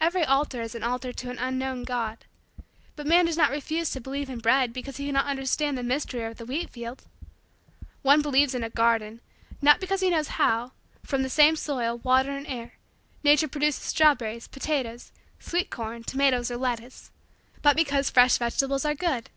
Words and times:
Every 0.00 0.24
altar 0.24 0.60
is 0.60 0.74
an 0.74 0.82
altar 0.82 1.12
to 1.12 1.30
an 1.30 1.38
unknown 1.38 1.84
God. 1.84 2.24
But 2.96 3.06
man 3.06 3.26
does 3.26 3.36
not 3.36 3.52
refuse 3.52 3.90
to 3.90 4.00
believe 4.00 4.28
in 4.28 4.40
bread 4.40 4.72
because 4.72 4.96
he 4.96 5.06
cannot 5.06 5.26
understand 5.26 5.78
the 5.78 5.84
mystery 5.84 6.24
of 6.24 6.38
the 6.38 6.44
wheat 6.44 6.68
field. 6.68 7.04
One 8.02 8.22
believes 8.22 8.56
in 8.56 8.64
a 8.64 8.70
garden, 8.70 9.20
not 9.60 9.78
because 9.78 10.00
he 10.00 10.10
knows 10.10 10.26
how, 10.34 10.72
from 11.04 11.22
the 11.22 11.30
same 11.30 11.54
soil, 11.54 11.98
water, 11.98 12.32
and 12.32 12.48
air, 12.48 12.72
Nature 13.22 13.46
produces 13.46 13.84
strawberries, 13.84 14.48
potatoes, 14.48 15.12
sweet 15.38 15.70
corn, 15.70 16.02
tomatoes, 16.02 16.50
or 16.50 16.56
lettuce, 16.56 17.12
but 17.62 17.76
because 17.76 18.10
fresh 18.10 18.38
vegetables 18.38 18.84
are 18.84 18.96
good. 18.96 19.30